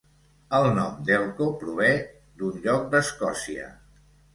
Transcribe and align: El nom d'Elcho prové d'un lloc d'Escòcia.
El 0.59 0.69
nom 0.79 0.95
d'Elcho 1.11 1.51
prové 1.61 1.93
d'un 2.43 2.61
lloc 2.67 2.93
d'Escòcia. 2.97 3.75